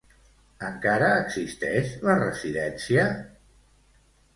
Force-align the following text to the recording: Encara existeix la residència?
Encara 0.69 1.11
existeix 1.27 1.95
la 2.09 2.19
residència? 2.25 3.09